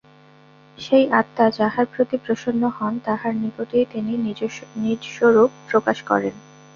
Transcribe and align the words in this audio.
সেই 0.77 1.05
আত্মা 1.11 1.45
যাঁহার 1.51 1.85
প্রতি 1.85 2.17
প্রসন্ন 2.17 2.63
হন, 2.69 2.93
তাঁহার 3.05 3.33
নিকটেই 3.35 3.85
তিনি 3.91 4.11
নিজস্বরূপ 4.83 5.51
প্রকাশ 5.69 5.97
করেন। 6.03 6.35